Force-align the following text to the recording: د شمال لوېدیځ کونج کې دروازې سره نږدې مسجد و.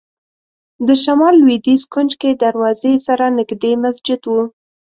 د 0.87 0.89
شمال 1.03 1.35
لوېدیځ 1.43 1.81
کونج 1.93 2.11
کې 2.21 2.29
دروازې 2.43 2.93
سره 3.07 3.25
نږدې 3.37 3.73
مسجد 3.83 4.21
و. 4.31 4.33